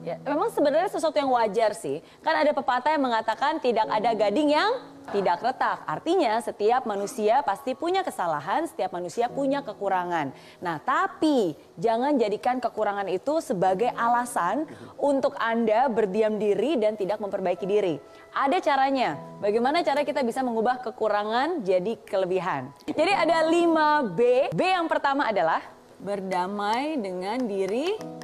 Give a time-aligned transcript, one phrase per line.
[0.00, 2.00] Ya, memang sebenarnya sesuatu yang wajar sih.
[2.24, 4.72] Kan ada pepatah yang mengatakan tidak ada gading yang
[5.12, 5.84] tidak retak.
[5.84, 10.32] Artinya setiap manusia pasti punya kesalahan, setiap manusia punya kekurangan.
[10.64, 14.64] Nah, tapi jangan jadikan kekurangan itu sebagai alasan
[14.96, 18.00] untuk Anda berdiam diri dan tidak memperbaiki diri.
[18.32, 19.20] Ada caranya.
[19.42, 22.72] Bagaimana cara kita bisa mengubah kekurangan jadi kelebihan?
[22.88, 24.54] Jadi ada 5B.
[24.54, 25.60] B yang pertama adalah
[26.00, 28.19] berdamai dengan diri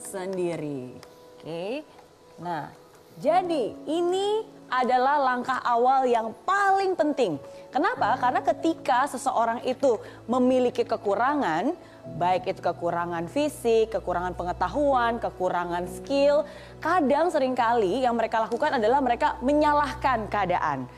[0.00, 0.94] sendiri.
[1.38, 1.82] Oke.
[2.38, 2.70] Nah,
[3.18, 7.40] jadi ini adalah langkah awal yang paling penting.
[7.72, 8.14] Kenapa?
[8.20, 9.96] Karena ketika seseorang itu
[10.28, 11.72] memiliki kekurangan,
[12.16, 16.44] baik itu kekurangan fisik, kekurangan pengetahuan, kekurangan skill,
[16.78, 20.88] kadang sering kali yang mereka lakukan adalah mereka menyalahkan keadaan.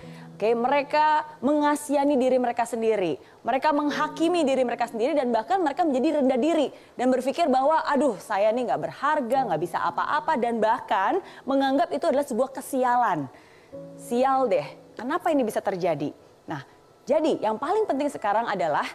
[0.40, 3.20] Oke, mereka mengasihani diri mereka sendiri.
[3.44, 8.16] Mereka menghakimi diri mereka sendiri dan bahkan mereka menjadi rendah diri dan berpikir bahwa aduh
[8.16, 13.28] saya nih nggak berharga, nggak bisa apa-apa dan bahkan menganggap itu adalah sebuah kesialan.
[14.00, 14.64] Sial deh,
[14.96, 16.08] kenapa ini bisa terjadi?
[16.48, 16.64] Nah,
[17.04, 18.88] jadi yang paling penting sekarang adalah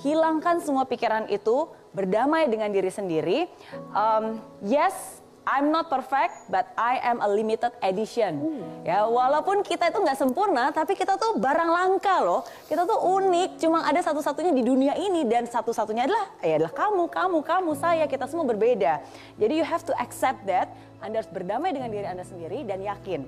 [0.00, 3.52] hilangkan semua pikiran itu, berdamai dengan diri sendiri.
[3.92, 8.42] Um, yes, I'm not perfect, but I am a limited edition.
[8.42, 8.82] Hmm.
[8.82, 12.42] Ya, walaupun kita itu nggak sempurna, tapi kita tuh barang langka loh.
[12.66, 17.06] Kita tuh unik, cuma ada satu-satunya di dunia ini dan satu-satunya adalah ya adalah kamu,
[17.06, 18.10] kamu, kamu, saya.
[18.10, 18.98] Kita semua berbeda.
[19.38, 20.66] Jadi you have to accept that.
[20.98, 23.22] Anda harus berdamai dengan diri Anda sendiri dan yakin.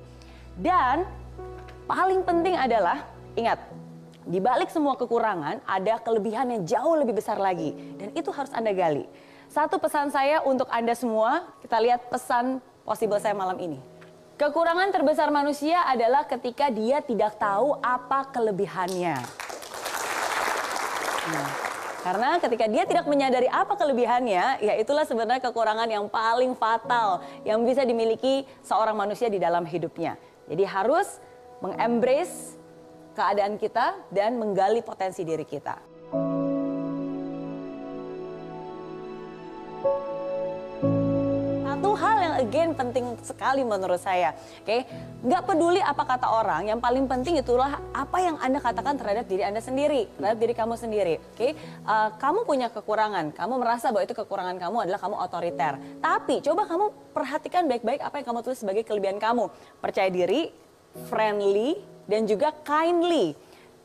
[0.58, 1.06] Dan
[1.86, 3.06] paling penting adalah
[3.38, 3.62] ingat,
[4.26, 8.74] di balik semua kekurangan ada kelebihan yang jauh lebih besar lagi dan itu harus Anda
[8.74, 9.06] gali.
[9.48, 13.80] Satu pesan saya untuk Anda semua, kita lihat pesan possible saya malam ini.
[14.36, 19.16] Kekurangan terbesar manusia adalah ketika dia tidak tahu apa kelebihannya.
[21.32, 21.50] Nah,
[22.04, 27.64] karena ketika dia tidak menyadari apa kelebihannya, ya itulah sebenarnya kekurangan yang paling fatal yang
[27.64, 30.20] bisa dimiliki seorang manusia di dalam hidupnya.
[30.44, 31.18] Jadi harus
[31.64, 32.54] mengembrace
[33.16, 35.97] keadaan kita dan menggali potensi diri kita.
[42.38, 44.32] Again penting sekali menurut saya.
[44.62, 44.80] Oke, okay?
[45.26, 49.42] nggak peduli apa kata orang, yang paling penting itulah apa yang anda katakan terhadap diri
[49.42, 51.14] anda sendiri, terhadap diri kamu sendiri.
[51.18, 51.50] Oke, okay?
[51.84, 55.74] uh, kamu punya kekurangan, kamu merasa bahwa itu kekurangan kamu adalah kamu otoriter.
[55.98, 59.50] Tapi coba kamu perhatikan baik-baik apa yang kamu tulis sebagai kelebihan kamu.
[59.82, 60.54] Percaya diri,
[61.10, 63.34] friendly, dan juga kindly.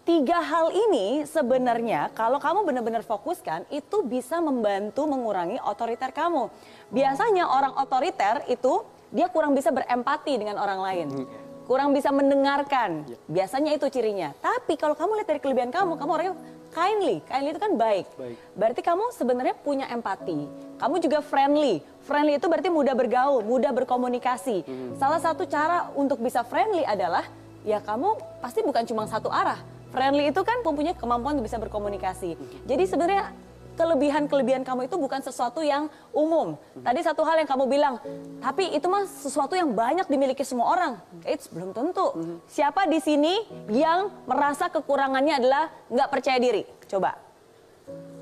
[0.03, 6.51] Tiga hal ini sebenarnya kalau kamu benar-benar fokuskan itu bisa membantu mengurangi otoriter kamu.
[6.91, 8.83] Biasanya orang otoriter itu
[9.15, 11.07] dia kurang bisa berempati dengan orang lain.
[11.07, 11.27] Hmm.
[11.63, 13.07] Kurang bisa mendengarkan.
[13.07, 13.15] Ya.
[13.31, 14.35] Biasanya itu cirinya.
[14.43, 16.35] Tapi kalau kamu lihat dari kelebihan kamu, kamu orangnya
[16.75, 17.23] kindly.
[17.23, 18.05] Kindly itu kan baik.
[18.19, 18.37] baik.
[18.59, 20.51] Berarti kamu sebenarnya punya empati.
[20.83, 21.79] Kamu juga friendly.
[22.03, 24.67] Friendly itu berarti mudah bergaul, mudah berkomunikasi.
[24.67, 24.99] Hmm.
[24.99, 27.23] Salah satu cara untuk bisa friendly adalah
[27.63, 32.33] ya kamu pasti bukan cuma satu arah friendly itu kan mempunyai kemampuan untuk bisa berkomunikasi.
[32.65, 33.29] Jadi sebenarnya
[33.73, 36.57] kelebihan-kelebihan kamu itu bukan sesuatu yang umum.
[36.81, 37.95] Tadi satu hal yang kamu bilang,
[38.41, 40.93] tapi itu mah sesuatu yang banyak dimiliki semua orang.
[41.25, 42.39] It's belum tentu.
[42.49, 43.33] Siapa di sini
[43.69, 46.63] yang merasa kekurangannya adalah nggak percaya diri?
[46.85, 47.17] Coba.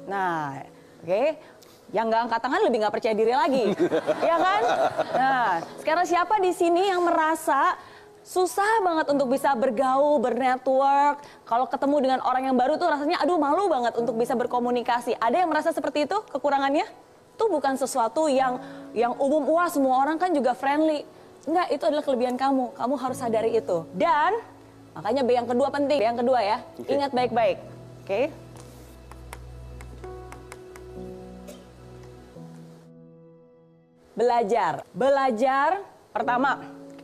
[0.08, 0.60] Nah,
[1.04, 1.08] oke.
[1.08, 1.28] Okay.
[1.92, 3.66] Yang nggak angkat tangan lebih nggak percaya diri lagi,
[4.32, 4.62] ya kan?
[5.12, 5.48] Nah,
[5.84, 7.76] sekarang siapa di sini yang merasa
[8.22, 11.26] susah banget untuk bisa bergaul, bernetwork.
[11.46, 15.18] Kalau ketemu dengan orang yang baru tuh rasanya aduh malu banget untuk bisa berkomunikasi.
[15.18, 16.86] Ada yang merasa seperti itu kekurangannya?
[17.36, 18.62] Itu bukan sesuatu yang
[18.94, 21.04] yang umum wah semua orang kan juga friendly.
[21.42, 22.78] Enggak, itu adalah kelebihan kamu.
[22.78, 23.82] Kamu harus sadari itu.
[23.98, 24.38] Dan
[24.94, 25.98] makanya B yang kedua penting.
[25.98, 26.58] B yang kedua ya.
[26.78, 26.94] Okay.
[27.02, 27.58] Ingat baik-baik.
[27.58, 28.06] Oke.
[28.06, 28.26] Okay?
[34.14, 34.86] Belajar.
[34.94, 35.82] Belajar
[36.14, 36.62] pertama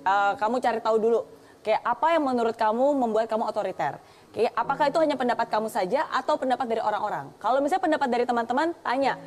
[0.07, 1.19] uh, kamu cari tahu dulu
[1.67, 3.99] kayak apa yang menurut kamu membuat kamu otoriter.
[4.31, 7.27] Kayak apakah itu hanya pendapat kamu saja atau pendapat dari orang-orang?
[7.43, 9.19] Kalau misalnya pendapat dari teman-teman, tanya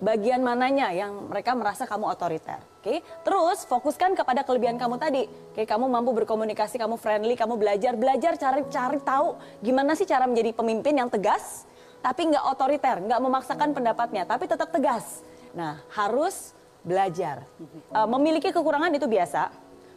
[0.00, 2.58] bagian mananya yang mereka merasa kamu otoriter.
[2.80, 5.24] Oke, terus fokuskan kepada kelebihan kamu tadi.
[5.28, 10.28] Oke, kamu mampu berkomunikasi, kamu friendly, kamu belajar, belajar cari cari tahu gimana sih cara
[10.28, 11.64] menjadi pemimpin yang tegas,
[12.04, 15.24] tapi nggak otoriter, nggak memaksakan pendapatnya, tapi tetap tegas.
[15.56, 16.52] Nah, harus
[16.84, 17.48] belajar.
[17.88, 19.48] Uh, memiliki kekurangan itu biasa,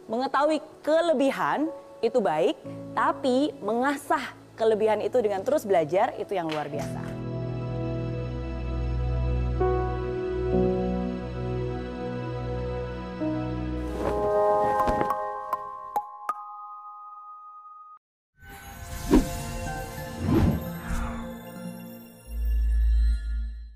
[0.08, 1.68] Mengetahui kelebihan
[2.00, 2.56] itu baik,
[2.96, 7.07] tapi mengasah kelebihan itu dengan terus belajar itu yang luar biasa.